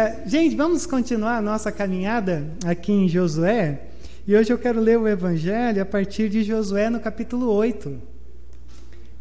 [0.00, 3.82] É, gente, vamos continuar a nossa caminhada aqui em Josué.
[4.26, 8.00] E hoje eu quero ler o Evangelho a partir de Josué no capítulo 8.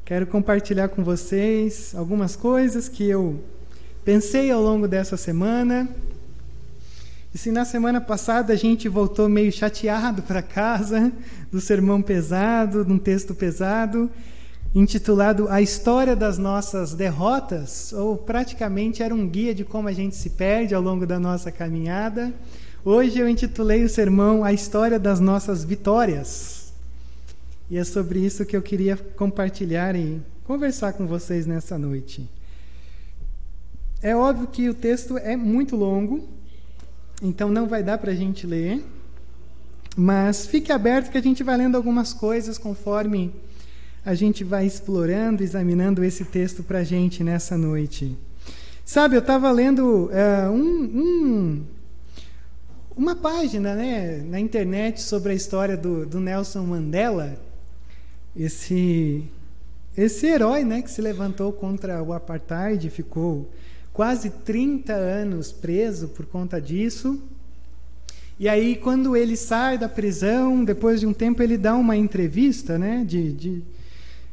[0.05, 3.43] Quero compartilhar com vocês algumas coisas que eu
[4.05, 5.85] pensei ao longo dessa semana.
[7.35, 11.11] E se na semana passada a gente voltou meio chateado para casa,
[11.51, 14.09] do sermão pesado, de um texto pesado,
[14.73, 20.15] intitulado A História das Nossas Derrotas, ou praticamente era um guia de como a gente
[20.15, 22.31] se perde ao longo da nossa caminhada.
[22.85, 26.71] Hoje eu intitulei o sermão A História das Nossas Vitórias.
[27.69, 32.29] E é sobre isso que eu queria compartilhar e conversar com vocês nessa noite.
[34.01, 36.27] É óbvio que o texto é muito longo,
[37.21, 38.83] então não vai dar para a gente ler,
[39.97, 43.33] mas fique aberto que a gente vai lendo algumas coisas conforme
[44.05, 48.17] a gente vai explorando, examinando esse texto para a gente nessa noite.
[48.85, 51.63] Sabe, eu estava lendo uh, um, um,
[52.95, 57.37] uma página né, na internet sobre a história do, do, Nelson Mandela,
[58.35, 59.23] esse,
[59.95, 63.49] esse herói né, que se levantou contra o apartheid, ficou
[63.93, 67.21] quase 30 anos preso por conta disso.
[68.39, 72.79] E aí, quando ele sai da prisão, depois de um tempo, ele dá uma entrevista
[72.79, 73.63] né, de, de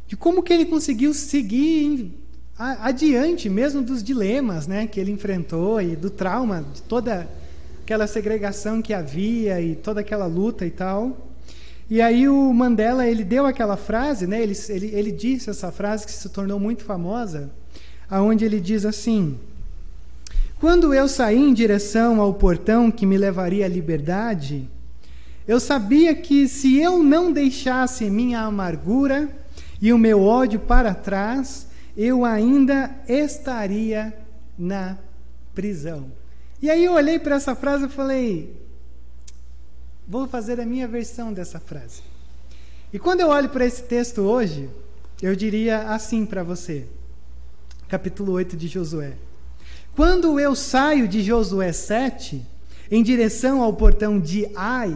[0.06, 2.12] de como que ele conseguiu seguir
[2.58, 7.28] adiante, mesmo dos dilemas né, que ele enfrentou e do trauma, de toda
[7.82, 11.28] aquela segregação que havia e toda aquela luta e tal.
[11.88, 16.06] E aí o Mandela ele deu aquela frase, né, ele, ele, ele disse essa frase
[16.06, 17.50] que se tornou muito famosa,
[18.08, 19.38] aonde ele diz assim:
[20.58, 24.68] Quando eu saí em direção ao portão que me levaria à liberdade,
[25.46, 29.28] eu sabia que se eu não deixasse minha amargura
[29.80, 34.16] e o meu ódio para trás, eu ainda estaria
[34.58, 34.98] na
[35.54, 36.10] prisão.
[36.60, 38.56] E aí eu olhei para essa frase e falei:
[40.06, 42.02] vou fazer a minha versão dessa frase.
[42.92, 44.70] E quando eu olho para esse texto hoje,
[45.20, 46.86] eu diria assim para você,
[47.88, 49.14] capítulo 8 de Josué.
[49.94, 52.44] Quando eu saio de Josué 7,
[52.90, 54.94] em direção ao portão de Ai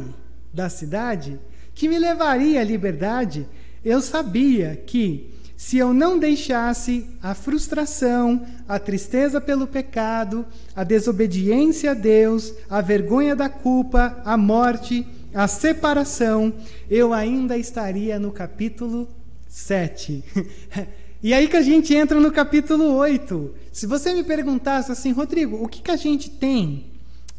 [0.53, 1.39] da cidade,
[1.75, 3.47] que me levaria à liberdade,
[3.85, 11.91] eu sabia que se eu não deixasse a frustração, a tristeza pelo pecado, a desobediência
[11.91, 16.53] a Deus, a vergonha da culpa, a morte, a separação,
[16.91, 19.07] eu ainda estaria no capítulo
[19.49, 20.25] 7.
[21.23, 23.55] e aí que a gente entra no capítulo 8.
[23.71, 26.87] Se você me perguntasse assim, Rodrigo, o que, que a gente tem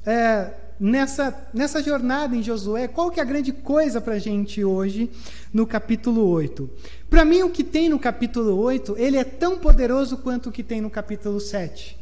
[0.05, 0.51] é,
[0.81, 5.11] nessa, nessa jornada em Josué, qual que é a grande coisa para a gente hoje
[5.53, 6.67] no capítulo 8?
[7.07, 10.63] Para mim, o que tem no capítulo 8, ele é tão poderoso quanto o que
[10.63, 11.99] tem no capítulo 7.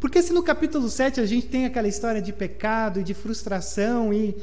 [0.00, 4.12] Porque se no capítulo 7 a gente tem aquela história de pecado e de frustração
[4.12, 4.36] e,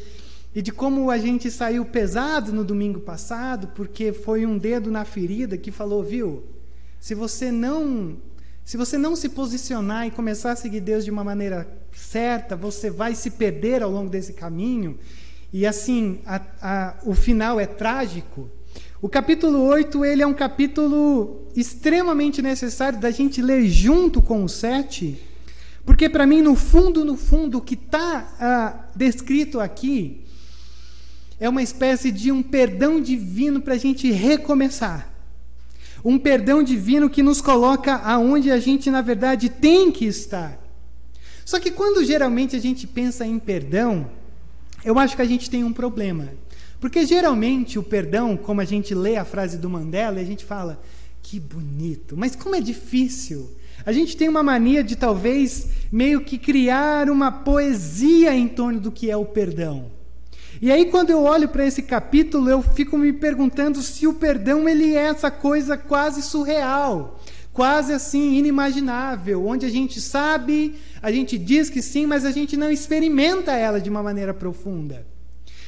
[0.55, 5.03] e de como a gente saiu pesado no domingo passado, porque foi um dedo na
[5.03, 6.43] ferida que falou, viu,
[7.01, 8.15] se você não
[8.63, 11.65] se você não se posicionar e começar a seguir Deus de uma maneira
[11.97, 14.97] certa, você vai se perder ao longo desse caminho.
[15.51, 18.49] E assim, a, a, o final é trágico.
[19.01, 24.49] O capítulo 8 ele é um capítulo extremamente necessário da gente ler junto com o
[24.49, 25.19] 7,
[25.85, 30.25] porque para mim, no fundo, no fundo, o que está ah, descrito aqui
[31.39, 35.13] é uma espécie de um perdão divino para a gente recomeçar.
[36.03, 40.66] Um perdão divino que nos coloca aonde a gente, na verdade, tem que estar.
[41.47, 44.11] Só que quando geralmente a gente pensa em perdão,
[44.83, 46.27] eu acho que a gente tem um problema.
[46.77, 50.77] Porque geralmente o perdão, como a gente lê a frase do Mandela, a gente fala,
[51.23, 53.49] que bonito, mas como é difícil.
[53.85, 58.91] A gente tem uma mania de talvez meio que criar uma poesia em torno do
[58.91, 59.89] que é o perdão.
[60.61, 64.67] E aí quando eu olho para esse capítulo, eu fico me perguntando se o perdão
[64.67, 67.17] ele é essa coisa quase surreal,
[67.57, 72.55] quase assim inimaginável, onde a gente sabe, a gente diz que sim, mas a gente
[72.55, 75.03] não experimenta ela de uma maneira profunda.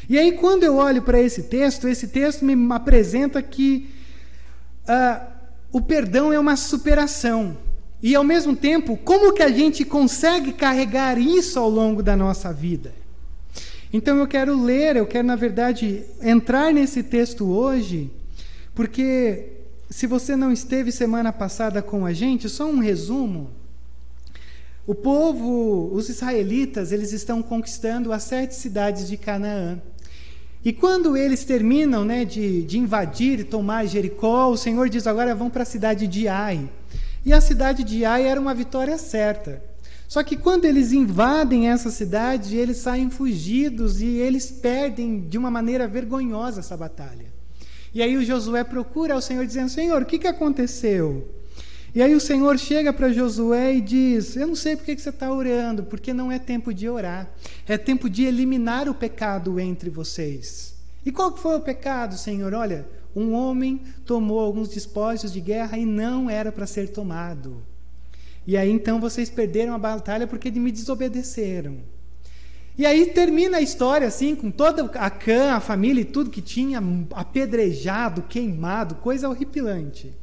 [0.07, 3.89] E aí quando eu olho para esse texto, esse texto me apresenta que
[4.87, 5.25] uh,
[5.71, 7.57] o perdão é uma superação.
[8.03, 12.53] E ao mesmo tempo, como que a gente consegue carregar isso ao longo da nossa
[12.53, 12.93] vida?
[13.91, 18.11] Então eu quero ler, eu quero, na verdade, entrar nesse texto hoje,
[18.75, 19.58] porque
[19.89, 23.49] se você não esteve semana passada com a gente, só um resumo.
[24.85, 29.81] O povo, os israelitas, eles estão conquistando as sete cidades de Canaã.
[30.63, 35.33] E quando eles terminam né, de, de invadir e tomar Jericó, o Senhor diz: agora
[35.33, 36.69] vão para a cidade de Ai.
[37.25, 39.63] E a cidade de Ai era uma vitória certa.
[40.07, 45.51] Só que quando eles invadem essa cidade, eles saem fugidos e eles perdem de uma
[45.51, 47.28] maneira vergonhosa essa batalha.
[47.93, 51.27] E aí o Josué procura ao Senhor dizendo: Senhor, o que, que aconteceu?
[51.93, 55.09] E aí o Senhor chega para Josué e diz: Eu não sei por que você
[55.09, 57.29] está orando, porque não é tempo de orar,
[57.67, 60.75] é tempo de eliminar o pecado entre vocês.
[61.05, 62.53] E qual foi o pecado, Senhor?
[62.53, 67.63] Olha, um homem tomou alguns despojos de guerra e não era para ser tomado.
[68.45, 71.77] E aí então vocês perderam a batalha porque me desobedeceram.
[72.79, 76.41] E aí termina a história assim, com toda a cã, a família e tudo que
[76.41, 76.81] tinha
[77.13, 80.15] apedrejado, queimado, coisa horripilante.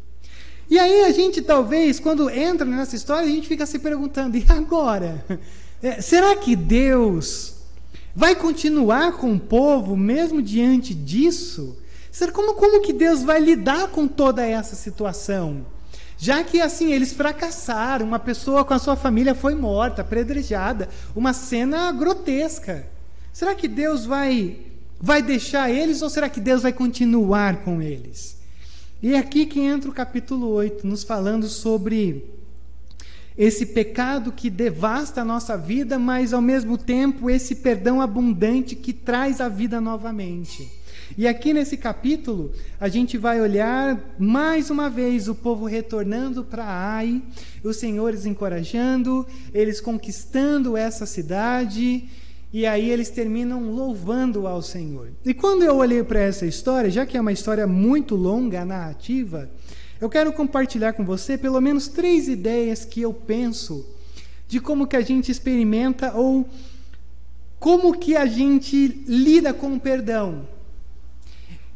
[0.70, 4.46] E aí a gente talvez, quando entra nessa história, a gente fica se perguntando: e
[4.48, 5.22] agora?
[5.82, 7.56] É, será que Deus
[8.14, 11.76] vai continuar com o povo mesmo diante disso?
[12.10, 15.66] Será como, como que Deus vai lidar com toda essa situação?
[16.18, 21.32] Já que assim eles fracassaram, uma pessoa com a sua família foi morta, apedrejada, uma
[21.32, 22.86] cena grotesca.
[23.32, 24.58] Será que Deus vai
[24.98, 28.36] vai deixar eles ou será que Deus vai continuar com eles?
[29.02, 32.24] E é aqui que entra o capítulo 8, nos falando sobre
[33.36, 38.94] esse pecado que devasta a nossa vida, mas ao mesmo tempo esse perdão abundante que
[38.94, 40.72] traz a vida novamente.
[41.16, 46.64] E aqui nesse capítulo, a gente vai olhar mais uma vez o povo retornando para
[46.64, 47.22] Ai,
[47.62, 52.08] os senhores encorajando, eles conquistando essa cidade,
[52.52, 55.10] e aí eles terminam louvando ao Senhor.
[55.24, 59.50] E quando eu olhei para essa história, já que é uma história muito longa, narrativa,
[60.00, 63.86] eu quero compartilhar com você pelo menos três ideias que eu penso
[64.48, 66.48] de como que a gente experimenta ou
[67.58, 70.46] como que a gente lida com o perdão.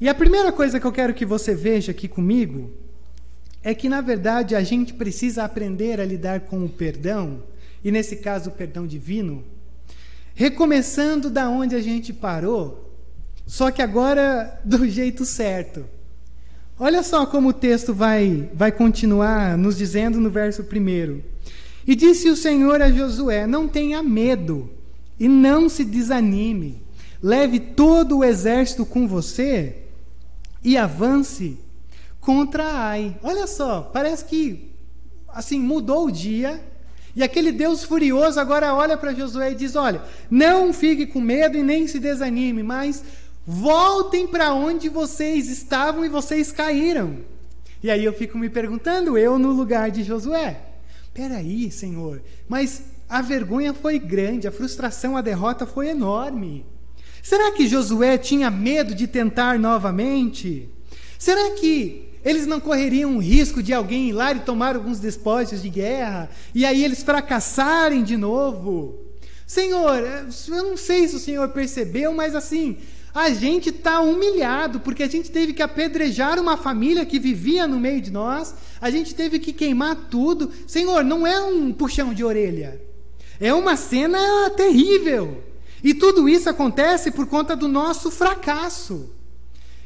[0.01, 2.71] E a primeira coisa que eu quero que você veja aqui comigo
[3.63, 7.43] é que, na verdade, a gente precisa aprender a lidar com o perdão,
[7.85, 9.45] e nesse caso, o perdão divino,
[10.35, 12.97] recomeçando da onde a gente parou,
[13.47, 15.85] só que agora do jeito certo.
[16.79, 21.23] Olha só como o texto vai, vai continuar nos dizendo no verso primeiro.
[21.87, 24.71] E disse o Senhor a Josué: Não tenha medo
[25.19, 26.83] e não se desanime.
[27.23, 29.81] Leve todo o exército com você
[30.63, 31.59] e avance
[32.21, 33.17] contra Ai.
[33.23, 34.71] Olha só, parece que
[35.29, 36.63] assim mudou o dia.
[37.15, 41.59] E aquele Deus furioso agora olha para Josué e diz: Olha, não fique com medo
[41.59, 43.03] e nem se desanime, mas
[43.47, 47.19] voltem para onde vocês estavam e vocês caíram.
[47.83, 50.61] E aí eu fico me perguntando, eu no lugar de Josué:
[51.13, 56.65] Peraí, Senhor, mas a vergonha foi grande, a frustração, a derrota foi enorme.
[57.23, 60.69] Será que Josué tinha medo de tentar novamente?
[61.19, 65.63] Será que eles não correriam o risco de alguém ir lá e tomar alguns despojos
[65.63, 68.99] de guerra e aí eles fracassarem de novo?
[69.47, 69.99] Senhor,
[70.49, 72.79] eu não sei se o Senhor percebeu, mas assim,
[73.13, 77.81] a gente está humilhado porque a gente teve que apedrejar uma família que vivia no
[77.81, 80.51] meio de nós, a gente teve que queimar tudo.
[80.67, 82.81] Senhor, não é um puxão de orelha,
[83.41, 85.50] é uma cena terrível.
[85.83, 89.11] E tudo isso acontece por conta do nosso fracasso.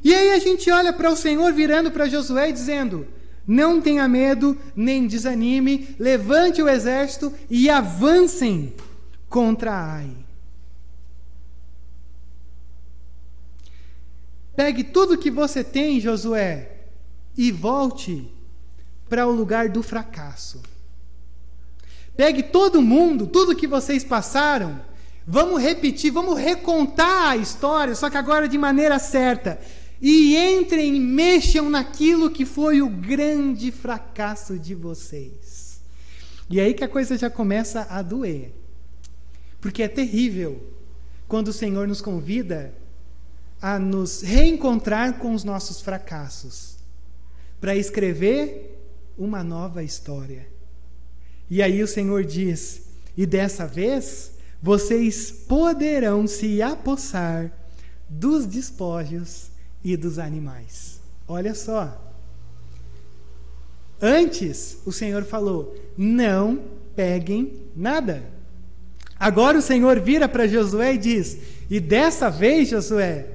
[0.03, 3.07] E aí a gente olha para o Senhor virando para Josué e dizendo:
[3.47, 8.75] Não tenha medo, nem desanime, levante o exército e avancem
[9.29, 10.25] contra Ai.
[14.55, 16.71] Pegue tudo que você tem, Josué,
[17.37, 18.33] e volte
[19.09, 20.63] para o lugar do fracasso.
[22.17, 24.81] Pegue todo mundo, tudo que vocês passaram,
[25.27, 29.59] Vamos repetir, vamos recontar a história, só que agora de maneira certa.
[30.01, 35.81] E entrem, mexam naquilo que foi o grande fracasso de vocês.
[36.51, 38.53] E aí que a coisa já começa a doer.
[39.61, 40.63] Porque é terrível
[41.27, 42.75] quando o Senhor nos convida
[43.63, 46.77] a nos reencontrar com os nossos fracassos,
[47.59, 48.79] para escrever
[49.17, 50.47] uma nova história.
[51.49, 52.83] E aí o Senhor diz:
[53.17, 54.34] e dessa vez
[54.65, 57.53] vocês poderão se apossar
[58.09, 59.51] dos despojos
[59.85, 61.03] e dos animais.
[61.29, 62.01] Olha só.
[64.01, 66.63] Antes, o Senhor falou: não
[66.97, 68.23] peguem nada.
[69.21, 71.37] Agora o Senhor vira para Josué e diz:
[71.69, 73.27] e dessa vez, Josué,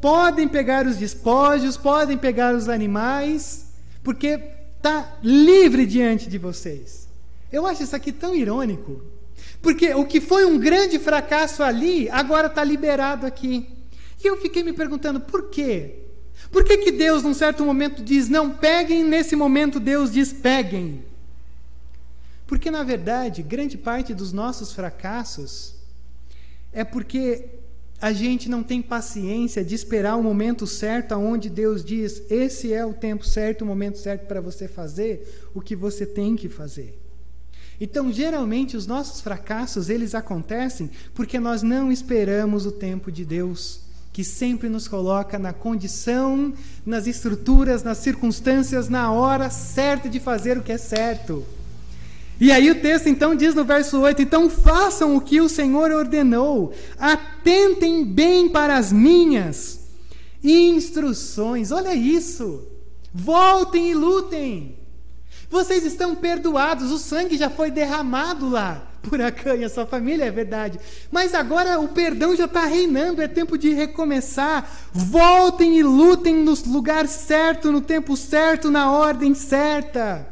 [0.00, 3.66] podem pegar os despojos, podem pegar os animais,
[4.04, 4.38] porque
[4.76, 7.08] está livre diante de vocês.
[7.50, 9.17] Eu acho isso aqui tão irônico.
[9.60, 13.68] Porque o que foi um grande fracasso ali, agora está liberado aqui.
[14.22, 15.96] E eu fiquei me perguntando, por quê?
[16.50, 21.04] Por que, que Deus, num certo momento, diz não peguem, nesse momento Deus diz peguem?
[22.46, 25.74] Porque, na verdade, grande parte dos nossos fracassos
[26.72, 27.44] é porque
[28.00, 32.86] a gente não tem paciência de esperar o momento certo, aonde Deus diz: esse é
[32.86, 36.98] o tempo certo, o momento certo para você fazer o que você tem que fazer.
[37.80, 43.80] Então, geralmente, os nossos fracassos eles acontecem porque nós não esperamos o tempo de Deus,
[44.12, 46.52] que sempre nos coloca na condição,
[46.84, 51.46] nas estruturas, nas circunstâncias, na hora certa de fazer o que é certo.
[52.40, 55.90] E aí o texto então diz no verso 8: Então façam o que o Senhor
[55.90, 59.80] ordenou, atentem bem para as minhas
[60.42, 61.70] instruções.
[61.70, 62.66] Olha isso!
[63.12, 64.77] Voltem e lutem.
[65.50, 70.24] Vocês estão perdoados, o sangue já foi derramado lá por Acã e a sua família,
[70.24, 70.78] é verdade.
[71.10, 74.70] Mas agora o perdão já está reinando, é tempo de recomeçar.
[74.92, 80.28] Voltem e lutem no lugar certo, no tempo certo, na ordem certa.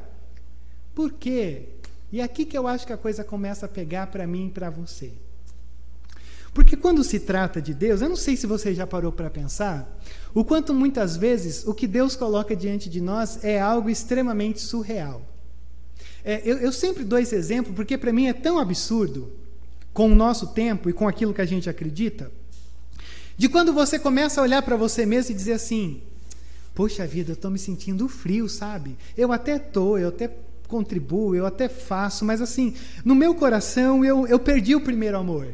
[0.94, 1.70] Por quê?
[2.12, 4.70] E aqui que eu acho que a coisa começa a pegar para mim e para
[4.70, 5.12] você.
[6.56, 9.94] Porque quando se trata de Deus, eu não sei se você já parou para pensar,
[10.32, 15.20] o quanto muitas vezes o que Deus coloca diante de nós é algo extremamente surreal.
[16.24, 19.30] É, eu, eu sempre dou esse exemplo porque para mim é tão absurdo
[19.92, 22.32] com o nosso tempo e com aquilo que a gente acredita,
[23.36, 26.00] de quando você começa a olhar para você mesmo e dizer assim:
[26.74, 28.96] Poxa vida, eu estou me sentindo frio, sabe?
[29.14, 30.30] Eu até estou, eu até
[30.68, 35.48] contribuo, eu até faço, mas assim, no meu coração eu, eu perdi o primeiro amor.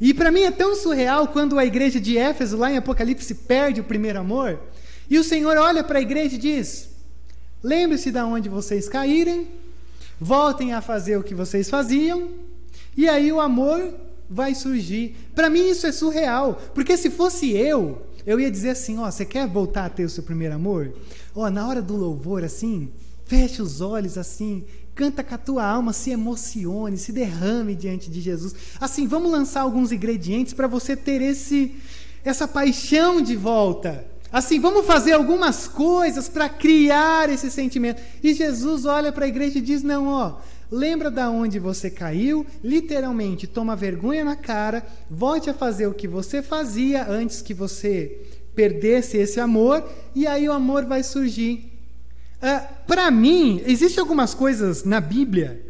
[0.00, 3.80] E para mim é tão surreal quando a igreja de Éfeso, lá em Apocalipse, perde
[3.80, 4.60] o primeiro amor,
[5.10, 6.90] e o Senhor olha para a igreja e diz:
[7.62, 9.48] Lembre-se de onde vocês caírem,
[10.20, 12.28] voltem a fazer o que vocês faziam,
[12.96, 13.94] e aí o amor
[14.30, 15.16] vai surgir.
[15.34, 19.24] Para mim isso é surreal, porque se fosse eu, eu ia dizer assim: Ó, você
[19.24, 20.92] quer voltar a ter o seu primeiro amor?
[21.34, 22.92] Ó, na hora do louvor, assim,
[23.28, 24.64] Feche os olhos assim,
[24.98, 28.52] canta com a tua alma, se emocione, se derrame diante de Jesus.
[28.80, 31.76] Assim, vamos lançar alguns ingredientes para você ter esse
[32.24, 34.04] essa paixão de volta.
[34.32, 38.02] Assim, vamos fazer algumas coisas para criar esse sentimento.
[38.20, 42.44] E Jesus olha para a igreja e diz: "Não, ó, lembra da onde você caiu,
[42.62, 48.20] literalmente toma vergonha na cara, volte a fazer o que você fazia antes que você
[48.52, 51.67] perdesse esse amor, e aí o amor vai surgir.
[52.40, 55.64] Uh, Para mim, existem algumas coisas na Bíblia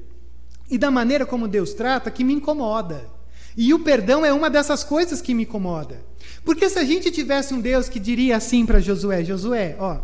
[0.71, 3.09] e da maneira como Deus trata que me incomoda.
[3.57, 6.01] E o perdão é uma dessas coisas que me incomoda.
[6.45, 9.99] Porque se a gente tivesse um Deus que diria assim para Josué: Josué, ó,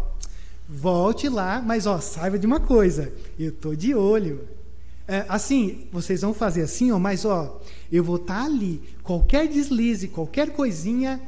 [0.68, 4.48] volte lá, mas ó, saiba de uma coisa, eu tô de olho.
[5.06, 7.60] É, assim, vocês vão fazer assim, ó, mas ó,
[7.92, 8.82] eu vou estar tá ali.
[9.02, 11.20] Qualquer deslize, qualquer coisinha,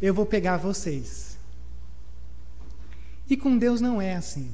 [0.00, 1.31] eu vou pegar vocês.
[3.32, 4.50] E com Deus não é assim.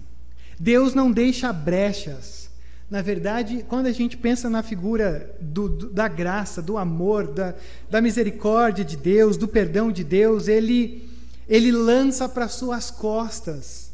[0.56, 2.49] Deus não deixa brechas.
[2.88, 7.56] Na verdade, quando a gente pensa na figura do, do, da graça, do amor, da,
[7.90, 11.11] da misericórdia de Deus, do perdão de Deus, ele,
[11.49, 13.90] ele lança para suas costas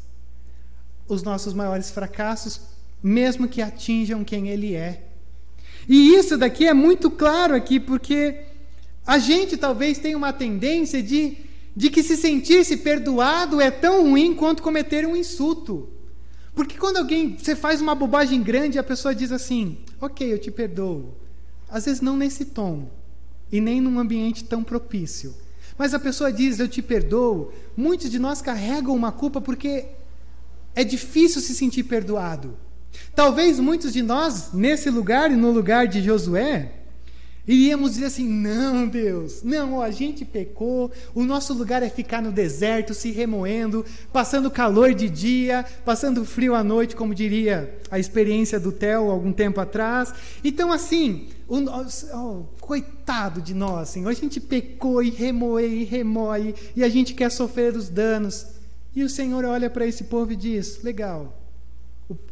[1.07, 2.61] os nossos maiores fracassos,
[3.01, 5.01] mesmo que atinjam quem Ele é.
[5.89, 8.39] E isso daqui é muito claro aqui, porque
[9.03, 11.44] a gente talvez tenha uma tendência de
[11.75, 15.89] de que se sentir-se perdoado é tão ruim quanto cometer um insulto.
[16.53, 20.49] Porque quando alguém você faz uma bobagem grande, a pessoa diz assim: "OK, eu te
[20.49, 21.13] perdoo".
[21.69, 22.89] Às vezes não nesse tom
[23.51, 25.35] e nem num ambiente tão propício.
[25.77, 27.51] Mas a pessoa diz: "Eu te perdoo".
[27.75, 29.85] Muitos de nós carregam uma culpa porque
[30.73, 32.57] é difícil se sentir perdoado.
[33.13, 36.84] Talvez muitos de nós, nesse lugar e no lugar de Josué,
[37.47, 42.31] Iríamos dizer assim: não, Deus, não, a gente pecou, o nosso lugar é ficar no
[42.31, 48.59] deserto, se remoendo, passando calor de dia, passando frio à noite, como diria a experiência
[48.59, 50.13] do Theo algum tempo atrás.
[50.43, 56.83] Então, assim, o, coitado de nós, Senhor, a gente pecou e remoe e remoe, e
[56.83, 58.47] a gente quer sofrer os danos.
[58.95, 61.44] E o Senhor olha para esse povo e diz: legal,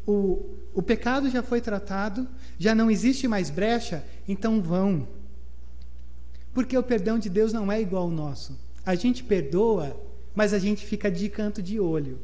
[0.06, 2.28] o, o, pecado já foi tratado,
[2.60, 5.08] já não existe mais brecha, então vão.
[6.54, 8.58] Porque o perdão de Deus não é igual ao nosso.
[8.86, 10.00] A gente perdoa,
[10.36, 12.20] mas a gente fica de canto de olho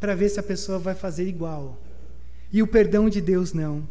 [0.00, 1.78] para ver se a pessoa vai fazer igual.
[2.52, 3.86] E o perdão de Deus não.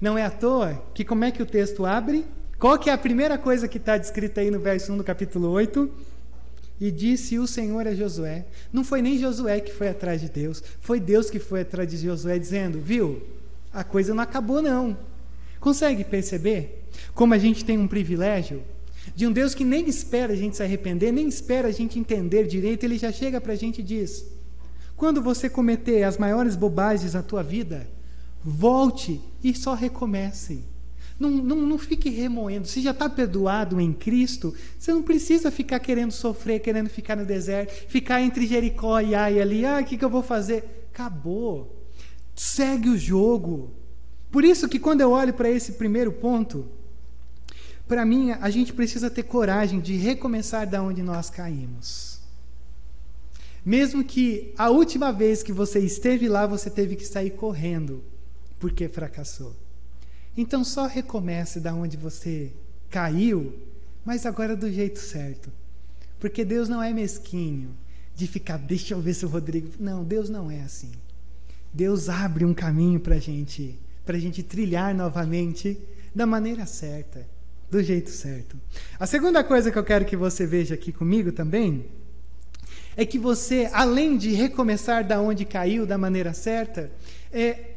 [0.00, 2.26] Não é à toa que como é que o texto abre?
[2.58, 5.48] Qual que é a primeira coisa que está descrita aí no verso 1 do capítulo
[5.48, 5.90] 8?
[6.80, 8.46] E disse o Senhor a Josué.
[8.72, 11.96] Não foi nem Josué que foi atrás de Deus, foi Deus que foi atrás de
[11.96, 13.22] Josué, dizendo: Viu,
[13.72, 14.96] a coisa não acabou, não.
[15.60, 18.62] Consegue perceber como a gente tem um privilégio
[19.14, 22.46] de um Deus que nem espera a gente se arrepender, nem espera a gente entender
[22.46, 24.24] direito, ele já chega para a gente e diz:
[24.96, 27.88] quando você cometer as maiores bobagens na tua vida,
[28.44, 30.64] volte e só recomece.
[31.22, 32.66] Não, não, não fique remoendo.
[32.66, 37.24] Se já está perdoado em Cristo, você não precisa ficar querendo sofrer, querendo ficar no
[37.24, 39.64] deserto, ficar entre Jericó e Ai ali.
[39.64, 40.88] Ah, o que, que eu vou fazer?
[40.92, 41.86] Acabou.
[42.34, 43.70] Segue o jogo.
[44.32, 46.68] Por isso que quando eu olho para esse primeiro ponto,
[47.86, 52.18] para mim a gente precisa ter coragem de recomeçar da onde nós caímos.
[53.64, 58.02] Mesmo que a última vez que você esteve lá, você teve que sair correndo
[58.58, 59.61] porque fracassou.
[60.36, 62.52] Então só recomece da onde você
[62.90, 63.54] caiu,
[64.04, 65.50] mas agora do jeito certo.
[66.18, 67.76] Porque Deus não é mesquinho
[68.14, 69.68] de ficar, deixa eu ver se o Rodrigo.
[69.78, 70.92] Não, Deus não é assim.
[71.72, 75.78] Deus abre um caminho para gente, a gente trilhar novamente
[76.14, 77.26] da maneira certa,
[77.70, 78.58] do jeito certo.
[79.00, 81.86] A segunda coisa que eu quero que você veja aqui comigo também
[82.94, 86.90] é que você, além de recomeçar da onde caiu da maneira certa,
[87.32, 87.71] é,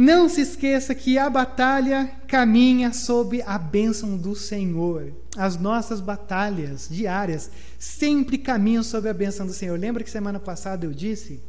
[0.00, 5.12] não se esqueça que a batalha caminha sob a bênção do Senhor.
[5.36, 9.78] As nossas batalhas diárias sempre caminham sob a bênção do Senhor.
[9.78, 11.42] Lembra que semana passada eu disse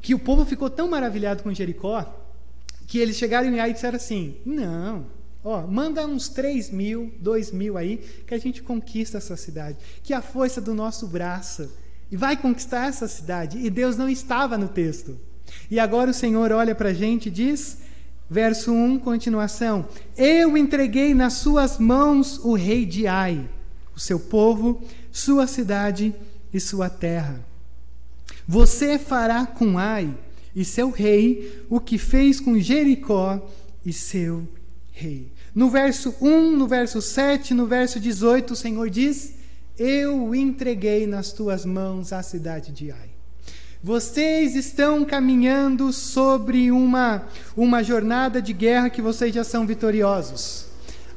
[0.00, 2.06] que o povo ficou tão maravilhado com Jericó
[2.86, 5.06] que eles chegaram em Ai e disseram assim: Não,
[5.42, 7.96] ó, manda uns 3 mil, 2 mil aí,
[8.28, 9.76] que a gente conquista essa cidade.
[10.04, 11.68] Que a força do nosso braço.
[12.12, 13.58] E vai conquistar essa cidade.
[13.58, 15.18] E Deus não estava no texto.
[15.70, 17.78] E agora o Senhor olha para a gente e diz,
[18.28, 23.48] verso 1, continuação: Eu entreguei nas suas mãos o rei de Ai,
[23.94, 24.82] o seu povo,
[25.12, 26.14] sua cidade
[26.52, 27.40] e sua terra.
[28.46, 30.14] Você fará com Ai
[30.54, 33.46] e seu rei o que fez com Jericó
[33.84, 34.48] e seu
[34.92, 35.30] rei.
[35.54, 39.34] No verso 1, no verso 7, no verso 18, o Senhor diz:
[39.78, 43.07] Eu entreguei nas tuas mãos a cidade de Ai.
[43.82, 47.22] Vocês estão caminhando sobre uma,
[47.56, 50.66] uma jornada de guerra que vocês já são vitoriosos.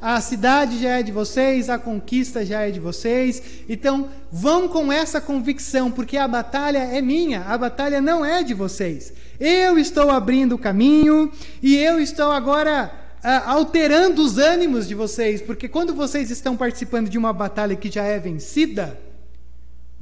[0.00, 3.42] A cidade já é de vocês, a conquista já é de vocês.
[3.68, 8.54] Então, vão com essa convicção, porque a batalha é minha, a batalha não é de
[8.54, 9.12] vocês.
[9.40, 12.92] Eu estou abrindo o caminho e eu estou agora
[13.24, 17.90] uh, alterando os ânimos de vocês, porque quando vocês estão participando de uma batalha que
[17.90, 18.96] já é vencida,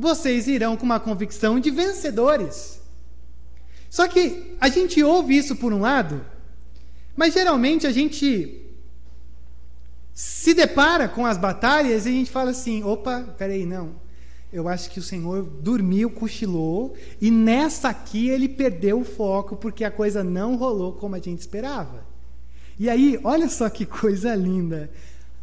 [0.01, 2.81] vocês irão com uma convicção de vencedores.
[3.91, 6.25] Só que a gente ouve isso por um lado,
[7.15, 8.57] mas geralmente a gente
[10.15, 14.01] se depara com as batalhas e a gente fala assim: opa, peraí, não.
[14.51, 19.85] Eu acho que o Senhor dormiu, cochilou, e nessa aqui ele perdeu o foco porque
[19.85, 22.05] a coisa não rolou como a gente esperava.
[22.79, 24.91] E aí, olha só que coisa linda.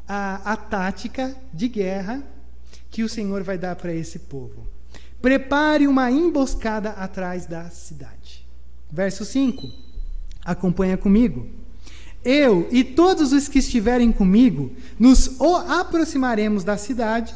[0.07, 2.23] A, a tática de guerra
[2.89, 4.67] que o Senhor vai dar para esse povo.
[5.21, 8.45] Prepare uma emboscada atrás da cidade.
[8.91, 9.67] Verso 5.
[10.45, 11.47] Acompanha comigo.
[12.23, 17.33] Eu e todos os que estiverem comigo nos aproximaremos da cidade.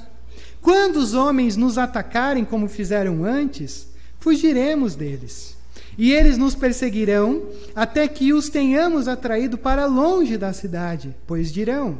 [0.62, 3.88] Quando os homens nos atacarem como fizeram antes,
[4.20, 5.58] fugiremos deles.
[5.98, 7.44] E eles nos perseguirão
[7.76, 12.00] até que os tenhamos atraído para longe da cidade, pois dirão: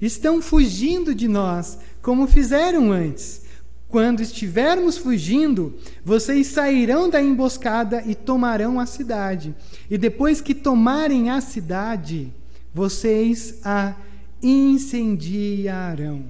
[0.00, 3.42] Estão fugindo de nós como fizeram antes.
[3.88, 9.54] Quando estivermos fugindo, vocês sairão da emboscada e tomarão a cidade.
[9.90, 12.32] E depois que tomarem a cidade,
[12.74, 13.94] vocês a
[14.42, 16.24] incendiarão.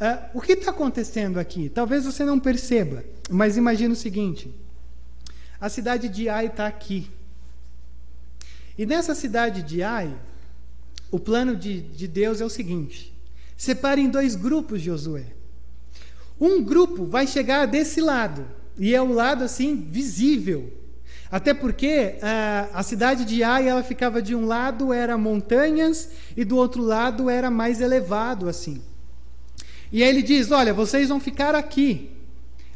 [0.00, 1.68] Uh, o que está acontecendo aqui?
[1.68, 4.54] Talvez você não perceba, mas imagine o seguinte:
[5.60, 7.10] a cidade de Ai está aqui.
[8.78, 10.14] E nessa cidade de Ai,
[11.10, 13.12] o plano de, de Deus é o seguinte:
[13.56, 15.26] Separe em dois grupos, Josué.
[16.40, 18.46] Um grupo vai chegar desse lado,
[18.78, 20.72] e é o lado assim visível.
[21.30, 26.44] Até porque a, a cidade de Ai ela ficava de um lado era montanhas e
[26.44, 28.80] do outro lado era mais elevado assim.
[29.90, 32.10] E aí ele diz: Olha, vocês vão ficar aqui.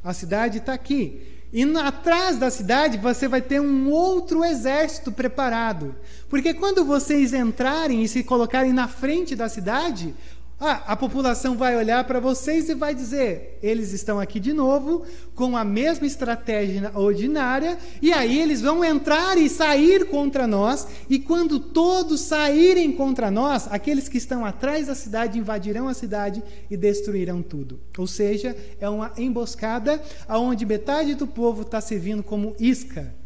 [0.02, 1.29] A cidade está aqui.
[1.52, 5.96] E atrás da cidade você vai ter um outro exército preparado.
[6.28, 10.14] Porque quando vocês entrarem e se colocarem na frente da cidade,
[10.60, 15.06] ah, a população vai olhar para vocês e vai dizer: eles estão aqui de novo,
[15.34, 21.18] com a mesma estratégia ordinária, e aí eles vão entrar e sair contra nós, e
[21.18, 26.76] quando todos saírem contra nós, aqueles que estão atrás da cidade invadirão a cidade e
[26.76, 27.80] destruirão tudo.
[27.96, 33.18] Ou seja, é uma emboscada onde metade do povo está servindo como isca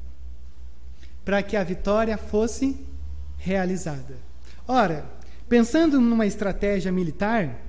[1.25, 2.77] para que a vitória fosse
[3.38, 4.16] realizada.
[4.68, 5.05] Ora,
[5.55, 7.61] Pensando numa estratégia militar,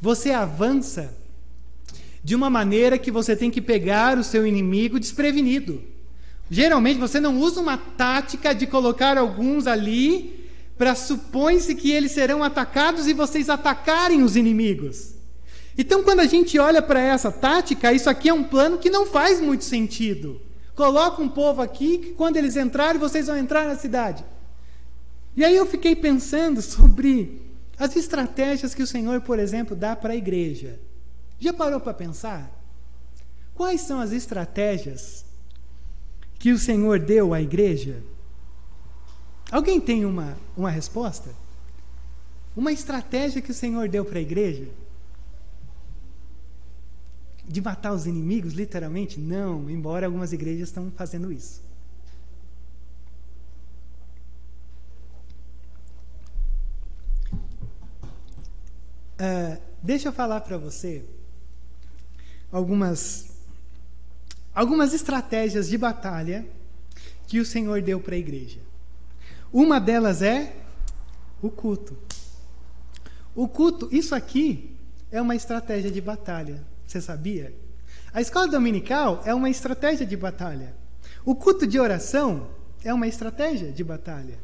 [0.00, 1.16] você avança
[2.20, 5.84] de uma maneira que você tem que pegar o seu inimigo desprevenido.
[6.50, 12.42] Geralmente você não usa uma tática de colocar alguns ali para supõe-se que eles serão
[12.42, 15.14] atacados e vocês atacarem os inimigos.
[15.78, 19.06] Então, quando a gente olha para essa tática, isso aqui é um plano que não
[19.06, 20.40] faz muito sentido.
[20.74, 24.24] Coloca um povo aqui que quando eles entrarem, vocês vão entrar na cidade.
[25.36, 27.40] E aí eu fiquei pensando sobre
[27.78, 30.78] as estratégias que o Senhor, por exemplo, dá para a igreja.
[31.38, 32.50] Já parou para pensar?
[33.54, 35.24] Quais são as estratégias
[36.38, 38.02] que o Senhor deu à igreja?
[39.50, 41.30] Alguém tem uma, uma resposta?
[42.56, 44.68] Uma estratégia que o Senhor deu para a igreja?
[47.46, 49.18] De matar os inimigos, literalmente?
[49.18, 51.62] Não, embora algumas igrejas estão fazendo isso.
[59.20, 61.04] Uh, deixa eu falar para você
[62.50, 63.28] algumas
[64.54, 66.46] algumas estratégias de batalha
[67.26, 68.60] que o Senhor deu para a igreja.
[69.52, 70.56] Uma delas é
[71.42, 71.98] o culto.
[73.34, 74.74] O culto, isso aqui
[75.12, 76.64] é uma estratégia de batalha.
[76.86, 77.54] Você sabia?
[78.12, 80.74] A escola dominical é uma estratégia de batalha.
[81.26, 82.48] O culto de oração
[82.82, 84.38] é uma estratégia de batalha.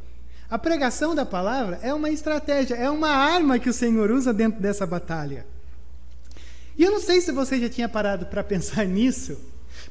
[0.49, 4.61] A pregação da palavra é uma estratégia, é uma arma que o Senhor usa dentro
[4.61, 5.45] dessa batalha.
[6.79, 9.37] E eu não sei se você já tinha parado para pensar nisso,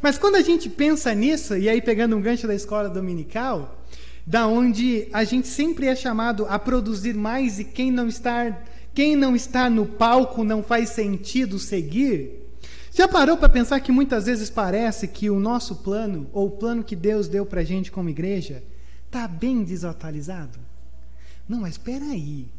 [0.01, 3.83] mas quando a gente pensa nisso, e aí pegando um gancho da escola dominical,
[4.25, 8.57] da onde a gente sempre é chamado a produzir mais e quem não está,
[8.93, 12.43] quem não está no palco não faz sentido seguir.
[12.91, 16.81] Já parou para pensar que muitas vezes parece que o nosso plano, ou o plano
[16.83, 18.63] que Deus deu para a gente como igreja,
[19.15, 20.59] Está bem desatualizado?
[21.47, 22.49] Não, mas espera aí.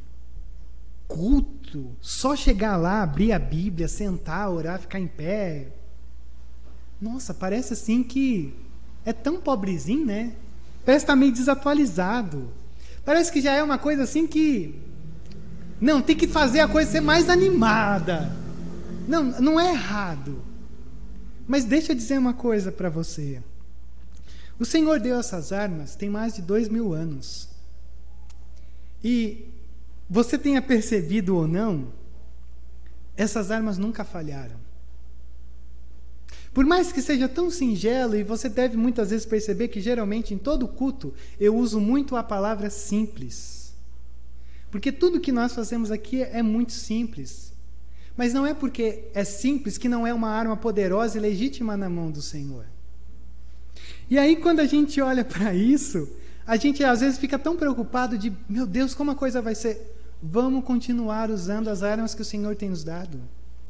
[1.07, 5.69] Culto, só chegar lá, abrir a Bíblia, sentar, orar, ficar em pé.
[6.99, 8.55] Nossa, parece assim que
[9.05, 10.33] é tão pobrezinho, né?
[10.83, 12.51] Parece estar tá meio desatualizado.
[13.05, 14.81] Parece que já é uma coisa assim que.
[15.79, 18.35] Não, tem que fazer a coisa ser mais animada.
[19.07, 20.43] Não, não é errado.
[21.47, 23.43] Mas deixa eu dizer uma coisa para você.
[24.59, 27.49] O Senhor deu essas armas tem mais de dois mil anos.
[29.05, 29.49] E
[30.09, 31.93] você tenha percebido ou não,
[33.17, 34.67] essas armas nunca falharam.
[36.53, 40.39] Por mais que seja tão singelo, e você deve muitas vezes perceber que geralmente em
[40.39, 43.75] todo culto eu uso muito a palavra simples.
[44.71, 47.53] Porque tudo que nós fazemos aqui é muito simples.
[48.17, 51.91] Mas não é porque é simples que não é uma arma poderosa e legítima na
[51.91, 52.65] mão do Senhor.
[54.09, 56.09] E aí, quando a gente olha para isso,
[56.47, 59.95] a gente às vezes fica tão preocupado de, meu Deus, como a coisa vai ser?
[60.23, 63.21] Vamos continuar usando as armas que o Senhor tem nos dado.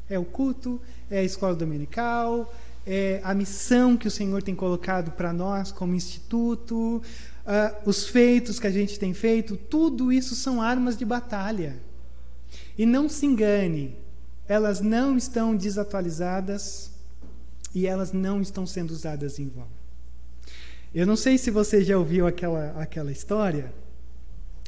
[0.09, 2.53] É o culto, é a escola dominical,
[2.85, 7.01] é a missão que o Senhor tem colocado para nós como instituto,
[7.45, 11.75] uh, os feitos que a gente tem feito, tudo isso são armas de batalha.
[12.77, 13.97] E não se engane,
[14.47, 16.91] elas não estão desatualizadas
[17.75, 19.76] e elas não estão sendo usadas em vão.
[20.97, 23.71] Eu não sei se você já ouviu aquela, aquela história.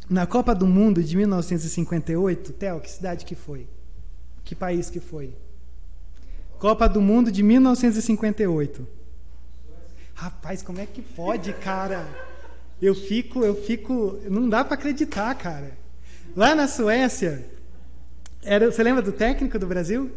[0.08, 3.68] Na Copa do Mundo de 1958, Theo, que cidade que foi?
[4.44, 5.34] Que país que foi?
[6.60, 8.88] Copa do Mundo de 1958.
[10.14, 12.08] Rapaz, como é que pode, cara?
[12.80, 15.76] Eu fico, eu fico, não dá para acreditar, cara.
[16.36, 17.44] Lá na Suécia,
[18.44, 20.12] era, você lembra do técnico do Brasil?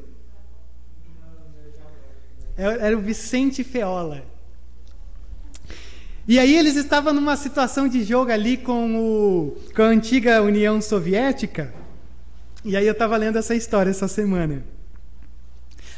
[2.54, 4.30] Era, era o Vicente Feola.
[6.26, 10.80] E aí eles estavam numa situação de jogo ali com, o, com a antiga União
[10.80, 11.74] Soviética.
[12.64, 14.62] E aí eu estava lendo essa história essa semana.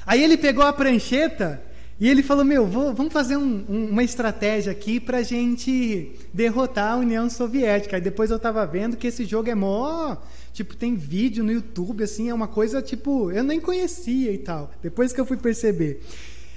[0.07, 1.63] Aí ele pegou a prancheta
[2.01, 6.93] e ele falou: Meu, vou, vamos fazer um, um, uma estratégia aqui para gente derrotar
[6.93, 7.97] a União Soviética.
[7.97, 10.17] Aí depois eu estava vendo que esse jogo é mó.
[10.55, 13.31] Tipo, tem vídeo no YouTube, assim, é uma coisa tipo.
[13.31, 14.71] Eu nem conhecia e tal.
[14.83, 16.03] Depois que eu fui perceber.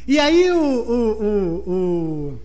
[0.07, 2.39] E aí o, o, o, o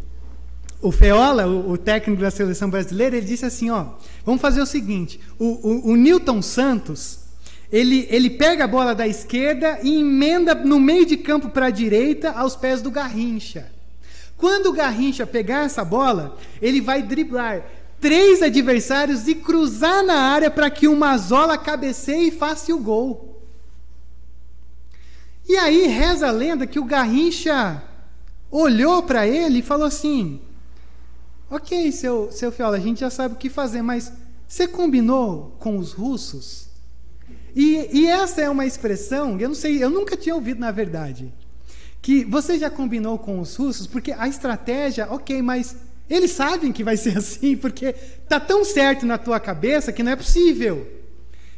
[0.83, 3.87] o Feola, o, o, técnico da seleção brasileira, ele disse assim: ó,
[4.27, 7.21] vamos fazer o seguinte: o, o, o Newton Santos,
[7.71, 11.71] ele, ele pega a bola da esquerda e emenda no meio de campo para a
[11.71, 13.71] direita, aos pés do Garrincha.
[14.37, 17.65] Quando o Garrincha pegar essa bola, ele vai driblar
[18.01, 23.41] três adversários e cruzar na área para que o Mazola cabeceie e faça o gol.
[25.49, 27.81] E aí reza a lenda que o Garrincha
[28.51, 30.41] olhou para ele e falou assim:
[31.55, 34.11] Ok, seu, seu Fiola, a gente já sabe o que fazer, mas
[34.49, 36.69] você combinou com os russos?
[37.55, 41.31] E, e essa é uma expressão, eu não sei, eu nunca tinha ouvido na verdade,
[42.01, 45.77] que você já combinou com os russos, porque a estratégia, ok, mas
[46.09, 47.93] Eles sabem que vai ser assim, porque
[48.27, 50.87] tá tão certo na tua cabeça que não é possível.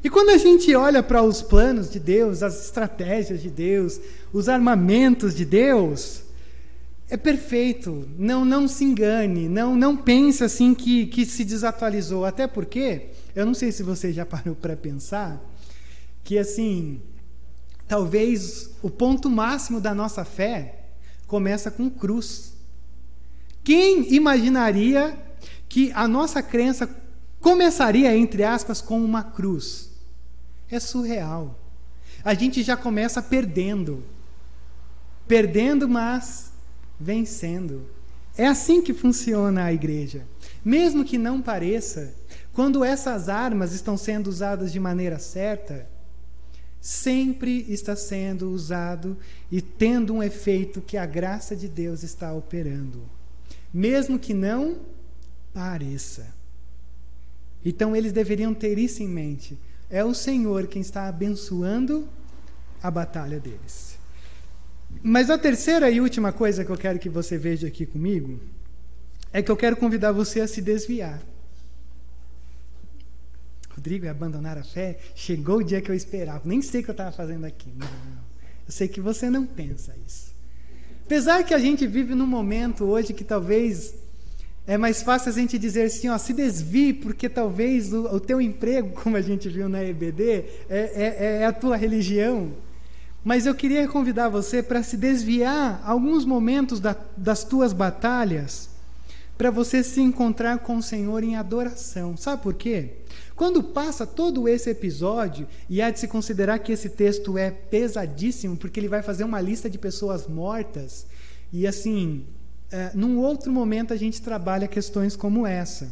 [0.03, 4.01] E quando a gente olha para os planos de Deus, as estratégias de Deus,
[4.33, 6.24] os armamentos de Deus,
[7.15, 8.09] é perfeito.
[8.19, 12.25] Não, não se engane, não, não pense assim que, que se desatualizou.
[12.25, 15.41] Até porque, eu não sei se você já parou para pensar,
[16.25, 17.01] que assim,
[17.87, 20.87] talvez o ponto máximo da nossa fé
[21.29, 22.53] começa com cruz.
[23.63, 25.17] Quem imaginaria
[25.69, 26.89] que a nossa crença
[27.41, 29.89] começaria, entre aspas, com uma cruz?
[30.69, 31.61] É surreal.
[32.25, 34.03] A gente já começa perdendo.
[35.29, 36.54] Perdendo, mas
[36.99, 37.87] vencendo.
[38.37, 40.27] É assim que funciona a igreja.
[40.65, 42.15] Mesmo que não pareça,
[42.53, 45.89] quando essas armas estão sendo usadas de maneira certa,
[46.81, 49.17] sempre está sendo usado
[49.51, 53.03] e tendo um efeito que a graça de Deus está operando.
[53.73, 54.79] Mesmo que não
[55.53, 56.35] pareça.
[57.65, 59.59] Então eles deveriam ter isso em mente
[59.91, 62.09] é o Senhor quem está abençoando
[62.83, 63.94] a batalha deles.
[65.03, 68.41] Mas a terceira e última coisa que eu quero que você veja aqui comigo
[69.33, 71.21] é que eu quero convidar você a se desviar.
[73.71, 74.99] Rodrigo, abandonar a fé?
[75.15, 76.43] Chegou o dia que eu esperava.
[76.45, 77.69] Nem sei o que eu estava fazendo aqui.
[77.77, 78.25] Não, não.
[78.67, 80.33] Eu sei que você não pensa isso.
[81.05, 83.95] Apesar que a gente vive num momento hoje que talvez
[84.67, 88.41] é mais fácil a gente dizer assim, ó, se desvie, porque talvez o, o teu
[88.41, 92.53] emprego, como a gente viu na EBD, é, é, é a tua religião.
[93.25, 98.69] Mas eu queria convidar você para se desviar alguns momentos da, das tuas batalhas,
[99.39, 102.17] para você se encontrar com o Senhor em adoração.
[102.17, 102.99] Sabe por quê?
[103.35, 108.57] Quando passa todo esse episódio, e há de se considerar que esse texto é pesadíssimo,
[108.57, 111.07] porque ele vai fazer uma lista de pessoas mortas,
[111.53, 112.27] e assim,
[112.71, 115.89] é, num outro momento a gente trabalha questões como essa.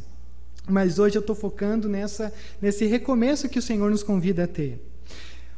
[0.69, 4.92] Mas hoje eu estou focando nessa, nesse recomeço que o Senhor nos convida a ter.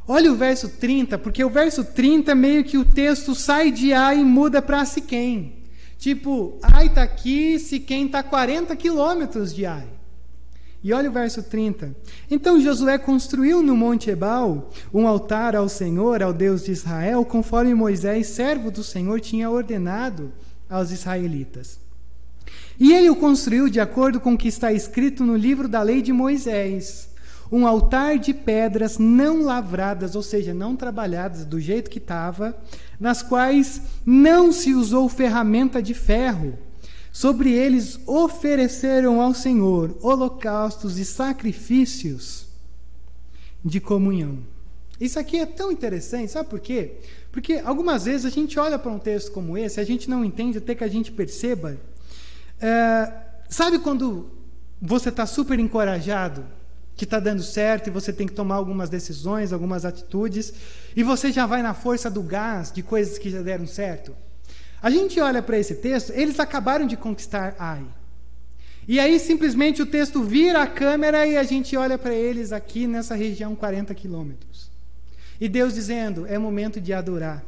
[0.07, 4.19] Olha o verso 30, porque o verso 30 meio que o texto sai de Ai
[4.19, 5.53] e muda para Siquém.
[5.97, 9.87] Tipo, Ai está aqui, Siquém está a 40 quilômetros de Ai.
[10.83, 11.95] E olha o verso 30.
[12.29, 17.73] Então Josué construiu no Monte Ebal um altar ao Senhor, ao Deus de Israel, conforme
[17.73, 20.31] Moisés, servo do Senhor, tinha ordenado
[20.69, 21.79] aos israelitas.
[22.79, 26.03] E ele o construiu de acordo com o que está escrito no livro da lei
[26.03, 27.09] de Moisés:
[27.51, 32.57] um altar de pedras não lavradas, ou seja, não trabalhadas do jeito que estava,
[32.99, 36.57] nas quais não se usou ferramenta de ferro.
[37.11, 42.47] Sobre eles ofereceram ao Senhor holocaustos e sacrifícios
[43.63, 44.39] de comunhão.
[44.99, 46.93] Isso aqui é tão interessante, sabe por quê?
[47.31, 50.57] Porque algumas vezes a gente olha para um texto como esse, a gente não entende
[50.57, 51.77] até que a gente perceba.
[52.61, 53.11] É,
[53.49, 54.29] sabe quando
[54.81, 56.45] você está super encorajado,
[56.95, 60.53] que está dando certo e você tem que tomar algumas decisões, algumas atitudes,
[60.95, 64.15] e você já vai na força do gás de coisas que já deram certo?
[64.81, 67.83] A gente olha para esse texto, eles acabaram de conquistar Ai.
[68.87, 72.85] E aí simplesmente o texto vira a câmera e a gente olha para eles aqui
[72.85, 74.69] nessa região 40 quilômetros.
[75.41, 77.43] E Deus dizendo: é momento de adorar.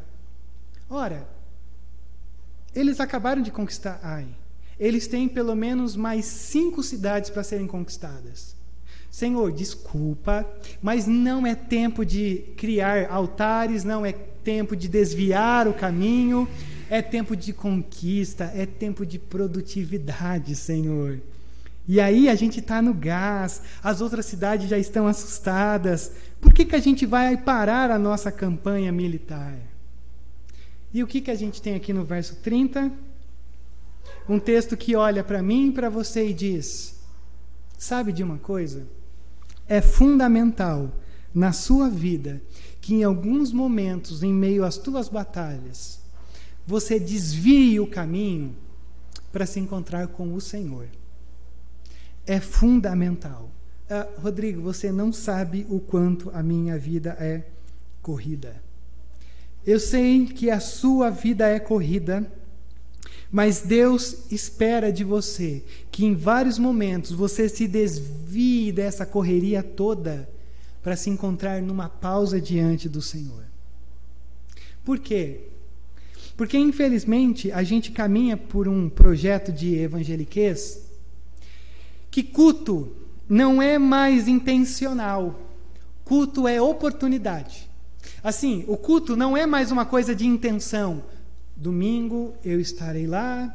[0.89, 1.27] Ora,
[2.73, 4.27] eles acabaram de conquistar Ai.
[4.79, 8.56] Eles têm pelo menos mais cinco cidades para serem conquistadas.
[9.17, 10.45] Senhor, desculpa,
[10.79, 16.47] mas não é tempo de criar altares, não é tempo de desviar o caminho,
[16.87, 21.19] é tempo de conquista, é tempo de produtividade, Senhor.
[21.87, 26.11] E aí a gente está no gás, as outras cidades já estão assustadas.
[26.39, 29.57] Por que, que a gente vai parar a nossa campanha militar?
[30.93, 32.91] E o que, que a gente tem aqui no verso 30?
[34.29, 36.99] Um texto que olha para mim e para você e diz:
[37.79, 38.95] Sabe de uma coisa?
[39.67, 40.91] É fundamental
[41.33, 42.41] na sua vida
[42.79, 45.99] que em alguns momentos, em meio às tuas batalhas,
[46.65, 48.55] você desvie o caminho
[49.31, 50.87] para se encontrar com o Senhor
[52.27, 53.49] é fundamental.
[53.89, 57.45] Uh, Rodrigo, você não sabe o quanto a minha vida é
[58.01, 58.61] corrida.
[59.65, 62.29] Eu sei que a sua vida é corrida,
[63.31, 70.29] mas Deus espera de você que em vários momentos você se desvie dessa correria toda
[70.81, 73.43] para se encontrar numa pausa diante do Senhor.
[74.85, 75.41] Por quê?
[76.37, 80.87] Porque infelizmente a gente caminha por um projeto de evangeliquez
[82.09, 82.95] que culto
[83.27, 85.39] não é mais intencional.
[86.05, 87.69] Culto é oportunidade.
[88.23, 91.03] Assim, o culto não é mais uma coisa de intenção.
[91.57, 93.53] Domingo eu estarei lá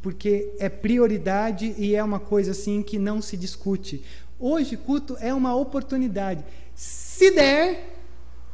[0.00, 4.04] porque é prioridade e é uma coisa assim que não se discute.
[4.38, 6.44] Hoje, culto é uma oportunidade.
[6.74, 7.96] Se der,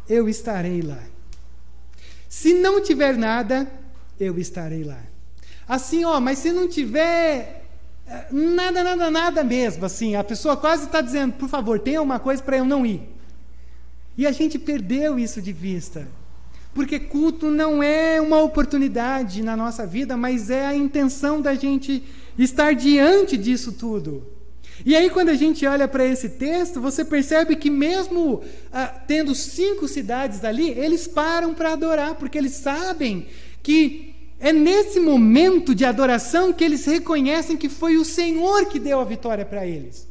[0.09, 1.03] eu estarei lá.
[2.29, 3.71] Se não tiver nada,
[4.19, 5.03] eu estarei lá.
[5.67, 7.67] Assim, ó, mas se não tiver
[8.07, 12.21] eh, nada, nada, nada mesmo, assim, a pessoa quase está dizendo, por favor, tenha uma
[12.21, 13.03] coisa para eu não ir.
[14.17, 16.07] E a gente perdeu isso de vista.
[16.73, 22.03] Porque culto não é uma oportunidade na nossa vida, mas é a intenção da gente
[22.39, 24.27] estar diante disso tudo.
[24.85, 29.35] E aí, quando a gente olha para esse texto, você percebe que, mesmo ah, tendo
[29.35, 33.27] cinco cidades ali, eles param para adorar, porque eles sabem
[33.63, 38.99] que é nesse momento de adoração que eles reconhecem que foi o Senhor que deu
[38.99, 40.09] a vitória para eles.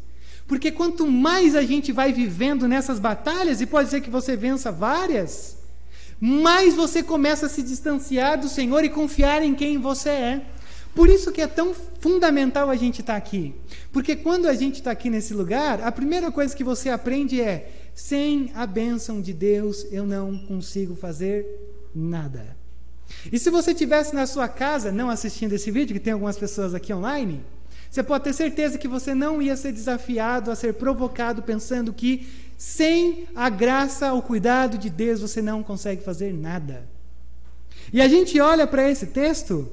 [0.48, 4.72] Porque quanto mais a gente vai vivendo nessas batalhas, e pode ser que você vença
[4.72, 5.58] várias,
[6.20, 10.42] mais você começa a se distanciar do Senhor e confiar em quem você é.
[10.94, 13.56] Por isso que é tão fundamental a gente estar tá aqui.
[13.92, 17.72] Porque quando a gente está aqui nesse lugar, a primeira coisa que você aprende é:
[17.96, 21.46] sem a bênção de Deus eu não consigo fazer
[21.96, 22.58] nada.
[23.32, 26.74] E se você estivesse na sua casa, não assistindo esse vídeo, que tem algumas pessoas
[26.74, 27.44] aqui online,
[27.90, 32.28] você pode ter certeza que você não ia ser desafiado a ser provocado pensando que
[32.60, 36.86] sem a graça, o cuidado de Deus, você não consegue fazer nada.
[37.94, 39.72] E a gente olha para esse texto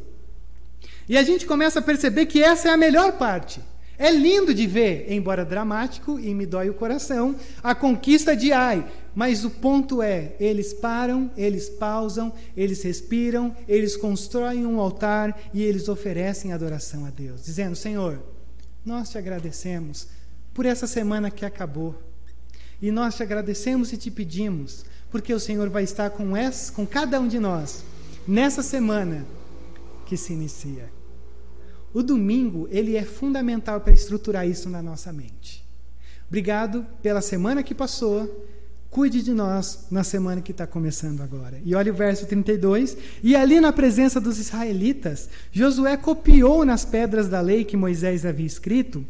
[1.09, 3.61] e a gente começa a perceber que essa é a melhor parte.
[3.99, 8.87] É lindo de ver, embora dramático e me dói o coração, a conquista de Ai.
[9.13, 15.61] Mas o ponto é: eles param, eles pausam, eles respiram, eles constroem um altar e
[15.61, 18.23] eles oferecem adoração a Deus, dizendo: Senhor,
[18.85, 20.07] nós te agradecemos
[20.55, 22.06] por essa semana que acabou.
[22.81, 26.87] E nós te agradecemos e te pedimos, porque o Senhor vai estar com, essa, com
[26.87, 27.85] cada um de nós
[28.27, 29.27] nessa semana
[30.05, 30.91] que se inicia.
[31.93, 35.65] O domingo, ele é fundamental para estruturar isso na nossa mente.
[36.29, 38.45] Obrigado pela semana que passou.
[38.91, 41.61] Cuide de nós na semana que está começando agora.
[41.65, 42.97] E olha o verso 32.
[43.23, 48.47] E ali na presença dos israelitas, Josué copiou nas pedras da lei que Moisés havia
[48.47, 49.05] escrito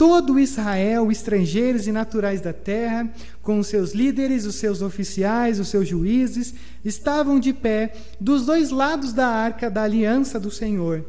[0.00, 3.06] todo Israel, estrangeiros e naturais da terra,
[3.42, 8.70] com os seus líderes, os seus oficiais, os seus juízes, estavam de pé dos dois
[8.70, 11.04] lados da arca da aliança do Senhor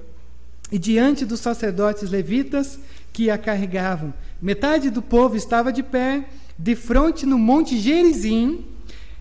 [0.70, 2.80] e diante dos sacerdotes levitas
[3.14, 4.14] que a carregavam.
[4.42, 6.26] Metade do povo estava de pé,
[6.60, 8.66] de frente no monte Gerizim,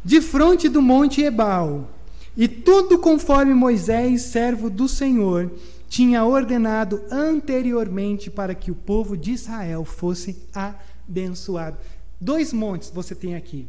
[0.04, 1.88] de frente do monte Ebal.
[2.36, 5.48] E tudo conforme Moisés, servo do Senhor,
[5.90, 11.78] tinha ordenado anteriormente para que o povo de Israel fosse abençoado.
[12.20, 13.66] Dois montes você tem aqui.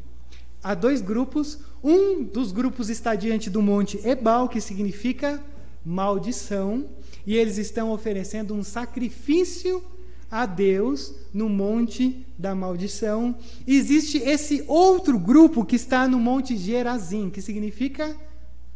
[0.63, 1.57] Há dois grupos.
[1.83, 5.43] Um dos grupos está diante do monte Ebal, que significa
[5.83, 6.85] maldição,
[7.25, 9.83] e eles estão oferecendo um sacrifício
[10.29, 13.35] a Deus no monte da maldição.
[13.65, 18.15] Existe esse outro grupo que está no monte Gerazim, que significa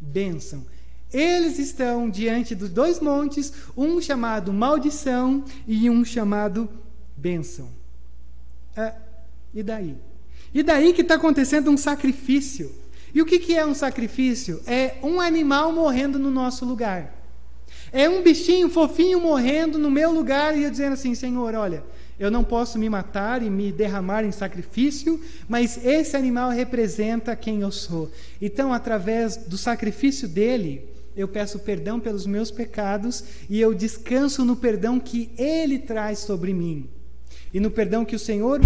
[0.00, 0.66] bênção.
[1.12, 6.68] Eles estão diante dos dois montes, um chamado maldição e um chamado
[7.16, 7.68] bênção.
[8.76, 8.92] É,
[9.54, 9.96] e daí?
[10.52, 12.70] E daí que está acontecendo um sacrifício.
[13.14, 14.60] E o que, que é um sacrifício?
[14.66, 17.14] É um animal morrendo no nosso lugar.
[17.92, 21.82] É um bichinho fofinho morrendo no meu lugar e eu dizendo assim: Senhor, olha,
[22.18, 27.60] eu não posso me matar e me derramar em sacrifício, mas esse animal representa quem
[27.60, 28.10] eu sou.
[28.40, 34.54] Então, através do sacrifício dele, eu peço perdão pelos meus pecados e eu descanso no
[34.54, 36.88] perdão que ele traz sobre mim.
[37.54, 38.60] E no perdão que o Senhor,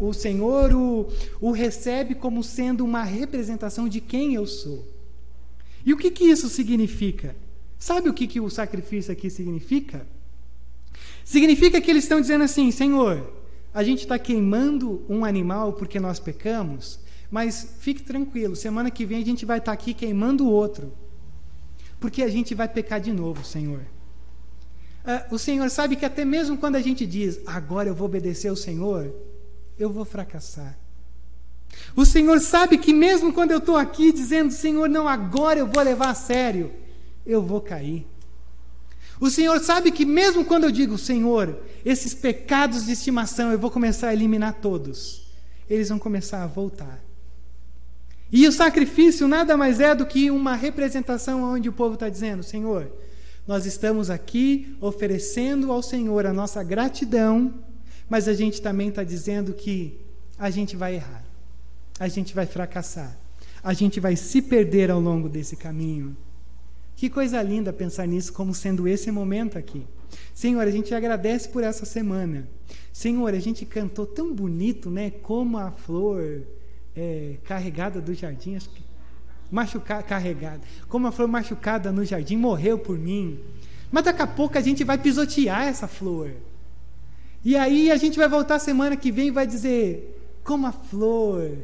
[0.00, 1.08] o, o Senhor o,
[1.40, 4.86] o recebe como sendo uma representação de quem eu sou.
[5.84, 7.34] E o que, que isso significa?
[7.78, 10.06] Sabe o que, que o sacrifício aqui significa?
[11.24, 13.32] Significa que eles estão dizendo assim: Senhor,
[13.74, 19.22] a gente está queimando um animal porque nós pecamos, mas fique tranquilo, semana que vem
[19.22, 20.92] a gente vai estar tá aqui queimando o outro,
[22.00, 23.80] porque a gente vai pecar de novo, Senhor.
[25.04, 28.48] Uh, o Senhor sabe que até mesmo quando a gente diz, agora eu vou obedecer
[28.48, 29.14] ao Senhor,
[29.78, 30.76] eu vou fracassar.
[31.94, 35.82] O Senhor sabe que mesmo quando eu estou aqui dizendo, Senhor, não, agora eu vou
[35.82, 36.72] levar a sério,
[37.24, 38.06] eu vou cair.
[39.20, 43.70] O Senhor sabe que, mesmo quando eu digo, Senhor, esses pecados de estimação eu vou
[43.70, 45.22] começar a eliminar todos,
[45.70, 47.05] eles vão começar a voltar.
[48.30, 52.42] E o sacrifício nada mais é do que uma representação onde o povo está dizendo:
[52.42, 52.90] Senhor,
[53.46, 57.54] nós estamos aqui oferecendo ao Senhor a nossa gratidão,
[58.08, 60.00] mas a gente também está dizendo que
[60.38, 61.24] a gente vai errar,
[62.00, 63.16] a gente vai fracassar,
[63.62, 66.16] a gente vai se perder ao longo desse caminho.
[66.96, 69.86] Que coisa linda pensar nisso como sendo esse momento aqui.
[70.34, 72.48] Senhor, a gente agradece por essa semana.
[72.92, 75.10] Senhor, a gente cantou tão bonito, né?
[75.10, 76.42] Como a flor
[76.96, 78.82] é, carregada do jardim, acho que
[79.50, 83.38] machucada, carregada, como a flor machucada no jardim morreu por mim.
[83.90, 86.32] Mas daqui a pouco a gente vai pisotear essa flor.
[87.44, 91.56] E aí a gente vai voltar semana que vem e vai dizer: como a flor.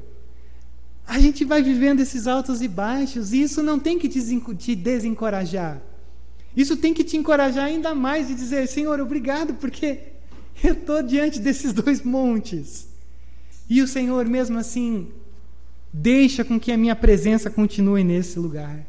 [1.04, 5.82] A gente vai vivendo esses altos e baixos, e isso não tem que te desencorajar.
[6.56, 9.98] Isso tem que te encorajar ainda mais e dizer: Senhor, obrigado, porque
[10.62, 12.86] eu estou diante desses dois montes.
[13.68, 15.08] E o Senhor, mesmo assim,
[15.92, 18.86] deixa com que a minha presença continue nesse lugar.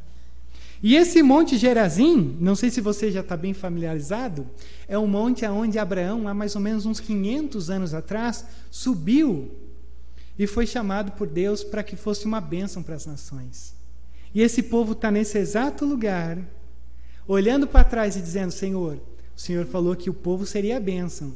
[0.82, 4.45] E esse monte Gerazim, não sei se você já está bem familiarizado,
[4.88, 9.49] é um monte aonde Abraão, há mais ou menos uns 500 anos atrás, subiu
[10.38, 13.74] e foi chamado por Deus para que fosse uma bênção para as nações.
[14.36, 16.38] E esse povo está nesse exato lugar,
[17.26, 18.99] olhando para trás e dizendo: Senhor,
[19.36, 21.34] o Senhor falou que o povo seria a bênção.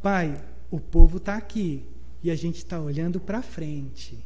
[0.00, 0.40] Pai,
[0.70, 1.82] o povo está aqui
[2.22, 4.24] e a gente está olhando para frente.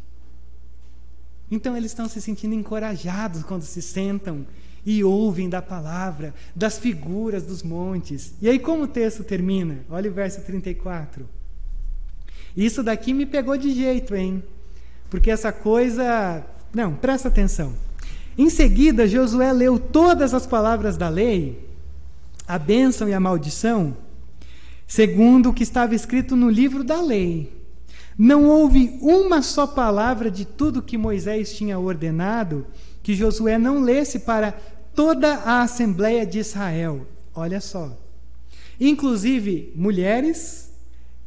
[1.50, 4.46] Então eles estão se sentindo encorajados quando se sentam
[4.84, 8.34] e ouvem da palavra, das figuras dos montes.
[8.40, 9.80] E aí, como o texto termina?
[9.90, 11.28] Olha o verso 34.
[12.56, 14.42] Isso daqui me pegou de jeito, hein?
[15.10, 16.44] Porque essa coisa.
[16.72, 17.74] Não, presta atenção.
[18.36, 21.68] Em seguida, Josué leu todas as palavras da lei,
[22.46, 23.96] a bênção e a maldição,
[24.86, 27.57] segundo o que estava escrito no livro da lei.
[28.18, 32.66] Não houve uma só palavra de tudo que Moisés tinha ordenado
[33.00, 34.52] que Josué não lesse para
[34.92, 37.06] toda a Assembleia de Israel.
[37.32, 37.96] Olha só.
[38.80, 40.72] Inclusive mulheres,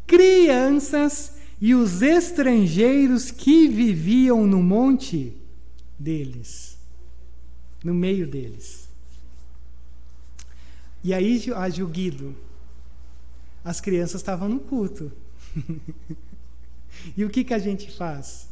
[0.06, 5.34] crianças e os estrangeiros que viviam no monte
[5.98, 6.78] deles,
[7.84, 8.90] no meio deles.
[11.04, 12.36] E aí, a Juguido,
[13.64, 15.12] as crianças estavam no culto.
[17.16, 18.48] E o que, que a gente faz?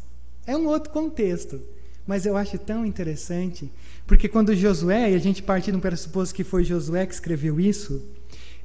[0.46, 1.62] É um outro contexto,
[2.08, 3.72] mas eu acho tão interessante,
[4.08, 8.04] porque quando Josué, e a gente parte um pressuposto que foi Josué que escreveu isso,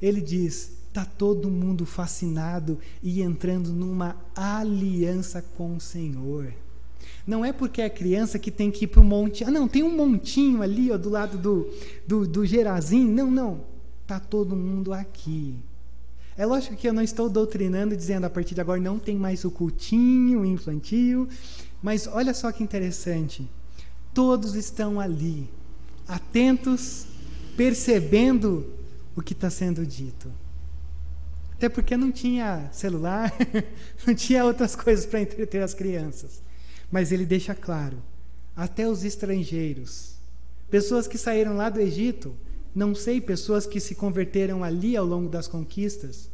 [0.01, 6.53] ele diz: está todo mundo fascinado e entrando numa aliança com o Senhor.
[7.27, 9.43] Não é porque é criança que tem que ir para o monte.
[9.43, 11.69] Ah, não, tem um montinho ali ó, do lado do,
[12.07, 13.05] do, do Gerazim.
[13.05, 13.61] Não, não.
[14.03, 15.55] Está todo mundo aqui.
[16.37, 19.45] É lógico que eu não estou doutrinando dizendo a partir de agora não tem mais
[19.45, 21.29] o cultinho infantil,
[21.81, 23.49] mas olha só que interessante.
[24.13, 25.49] Todos estão ali,
[26.07, 27.07] atentos,
[27.55, 28.73] percebendo
[29.15, 30.29] o que está sendo dito.
[31.53, 33.33] Até porque não tinha celular,
[34.05, 36.41] não tinha outras coisas para entreter as crianças.
[36.91, 37.97] Mas ele deixa claro:
[38.53, 40.15] até os estrangeiros,
[40.69, 42.35] pessoas que saíram lá do Egito,
[42.75, 46.29] não sei, pessoas que se converteram ali ao longo das conquistas,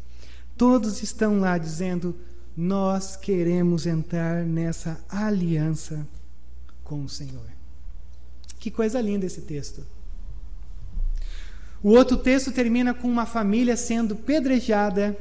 [0.57, 2.15] todos estão lá dizendo:
[2.57, 6.07] Nós queremos entrar nessa aliança
[6.83, 7.45] com o Senhor.
[8.59, 9.85] Que coisa linda esse texto.
[11.83, 15.17] O outro texto termina com uma família sendo pedrejada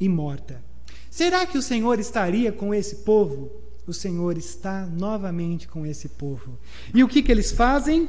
[0.00, 0.62] e morta.
[1.10, 3.52] Será que o Senhor estaria com esse povo?
[3.86, 6.58] O Senhor está novamente com esse povo.
[6.94, 8.08] E o que, que eles fazem?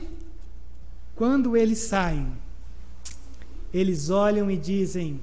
[1.16, 2.32] Quando eles saem,
[3.74, 5.20] eles olham e dizem: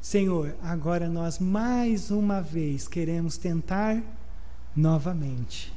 [0.00, 4.02] Senhor, agora nós mais uma vez queremos tentar
[4.74, 5.72] novamente.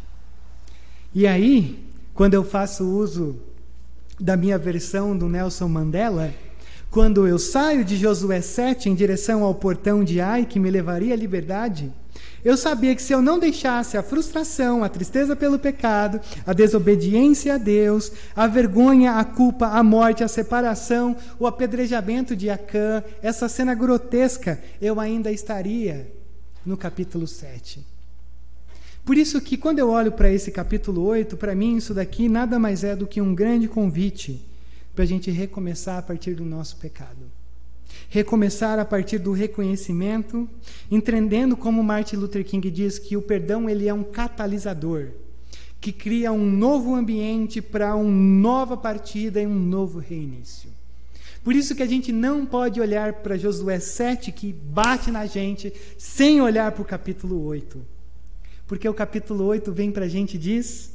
[1.14, 3.40] E aí, quando eu faço uso
[4.20, 6.34] da minha versão do Nelson Mandela,
[6.92, 11.14] quando eu saio de Josué 7 em direção ao portão de Ai, que me levaria
[11.14, 11.94] à liberdade,
[12.44, 17.56] eu sabia que se eu não deixasse a frustração, a tristeza pelo pecado, a desobediência
[17.56, 23.50] a Deus, a vergonha, a culpa, a morte, a separação, o apedrejamento de Acã, essa
[23.50, 26.12] cena grotesca, eu ainda estaria
[26.66, 27.86] no capítulo 7.
[29.04, 32.60] Por isso que quando eu olho para esse capítulo 8, para mim isso daqui nada
[32.60, 34.46] mais é do que um grande convite
[34.94, 37.29] para a gente recomeçar a partir do nosso pecado.
[38.10, 40.50] Recomeçar a partir do reconhecimento,
[40.90, 45.10] entendendo como Martin Luther King diz que o perdão ele é um catalisador
[45.80, 50.70] que cria um novo ambiente para uma nova partida e um novo reinício.
[51.44, 55.72] Por isso que a gente não pode olhar para Josué 7, que bate na gente,
[55.98, 57.80] sem olhar para o capítulo 8.
[58.68, 60.92] Porque o capítulo 8 vem para a gente e diz: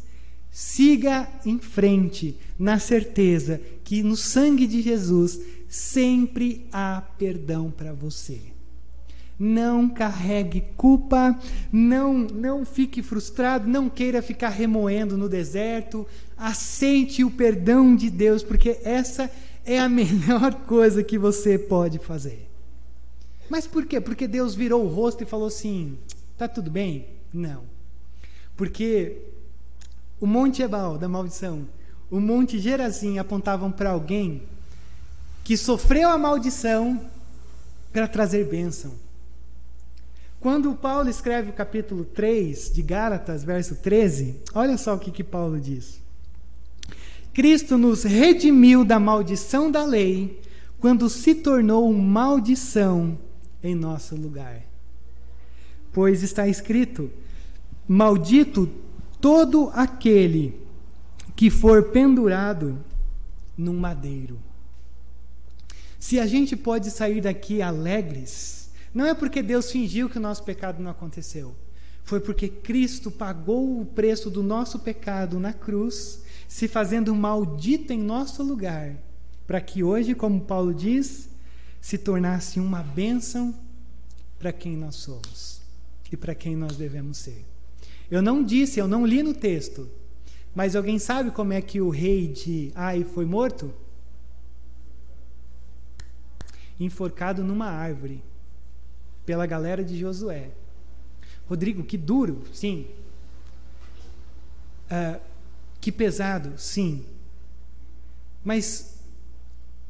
[0.50, 5.40] siga em frente, na certeza que no sangue de Jesus
[5.74, 8.40] sempre há perdão para você.
[9.36, 11.36] Não carregue culpa,
[11.72, 16.06] não não fique frustrado, não queira ficar remoendo no deserto.
[16.36, 19.28] Aceite o perdão de Deus, porque essa
[19.66, 22.48] é a melhor coisa que você pode fazer.
[23.50, 24.00] Mas por quê?
[24.00, 25.98] Porque Deus virou o rosto e falou assim:
[26.38, 27.08] tá tudo bem?
[27.32, 27.64] Não.
[28.56, 29.16] Porque
[30.20, 31.66] o Monte Ebal da maldição,
[32.08, 34.53] o Monte Gerazim apontavam para alguém
[35.44, 37.00] que sofreu a maldição
[37.92, 38.92] para trazer bênção.
[40.40, 45.22] Quando Paulo escreve o capítulo 3 de Gálatas, verso 13, olha só o que, que
[45.22, 46.02] Paulo diz.
[47.32, 50.40] Cristo nos redimiu da maldição da lei
[50.78, 53.18] quando se tornou maldição
[53.62, 54.62] em nosso lugar.
[55.92, 57.10] Pois está escrito:
[57.88, 58.68] Maldito
[59.20, 60.60] todo aquele
[61.34, 62.78] que for pendurado
[63.56, 64.38] num madeiro.
[66.04, 70.42] Se a gente pode sair daqui alegres, não é porque Deus fingiu que o nosso
[70.42, 71.56] pecado não aconteceu.
[72.02, 77.98] Foi porque Cristo pagou o preço do nosso pecado na cruz, se fazendo maldito em
[77.98, 78.94] nosso lugar,
[79.46, 81.30] para que hoje, como Paulo diz,
[81.80, 83.54] se tornasse uma bênção
[84.38, 85.62] para quem nós somos
[86.12, 87.46] e para quem nós devemos ser.
[88.10, 89.88] Eu não disse, eu não li no texto,
[90.54, 93.72] mas alguém sabe como é que o rei de Ai foi morto?
[96.78, 98.22] Enforcado numa árvore
[99.24, 100.50] pela galera de Josué.
[101.48, 102.86] Rodrigo, que duro, sim.
[104.90, 105.20] Uh,
[105.80, 107.04] que pesado, sim.
[108.44, 108.98] Mas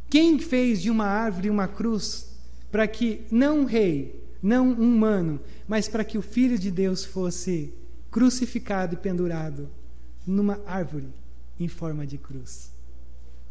[0.08, 2.28] quem fez de uma árvore uma cruz
[2.70, 7.04] para que não um rei, não um humano, mas para que o Filho de Deus
[7.04, 7.72] fosse
[8.10, 9.68] crucificado e pendurado
[10.26, 11.08] numa árvore
[11.58, 12.70] em forma de cruz?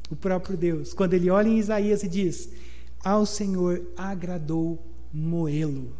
[0.09, 2.49] O próprio Deus, quando ele olha em Isaías e diz:
[3.03, 4.79] Ao Senhor agradou
[5.13, 5.91] moê-lo.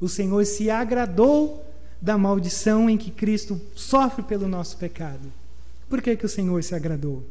[0.00, 1.64] O Senhor se agradou
[2.00, 5.30] da maldição em que Cristo sofre pelo nosso pecado.
[5.88, 7.22] Por que, que o Senhor se agradou?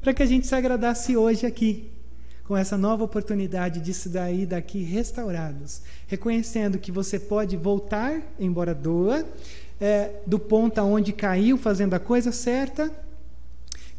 [0.00, 1.90] para que a gente se agradasse hoje aqui,
[2.44, 8.74] com essa nova oportunidade de se daí daqui restaurados, reconhecendo que você pode voltar, embora
[8.74, 9.26] doa,
[9.80, 12.90] é, do ponto aonde caiu, fazendo a coisa certa,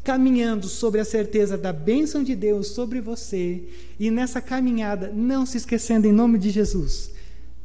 [0.02, 3.62] caminhando sobre a certeza da bênção de Deus sobre você
[3.98, 7.10] e nessa caminhada, não se esquecendo em nome de Jesus,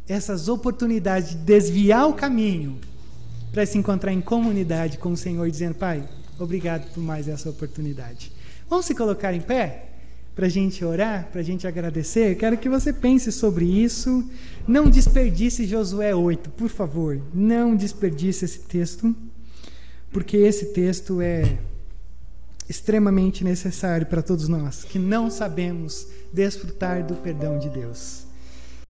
[0.08, 2.80] essas oportunidades de desviar o caminho
[3.52, 6.04] para se encontrar em comunidade com o Senhor, dizendo: Pai,
[6.38, 8.32] Obrigado por mais essa oportunidade.
[8.70, 9.90] Vamos se colocar em pé
[10.36, 12.36] para a gente orar, para a gente agradecer?
[12.36, 14.30] Quero que você pense sobre isso.
[14.68, 17.22] Não desperdice Josué 8, por favor.
[17.34, 19.16] Não desperdice esse texto,
[20.12, 21.58] porque esse texto é
[22.70, 28.25] extremamente necessário para todos nós que não sabemos desfrutar do perdão de Deus.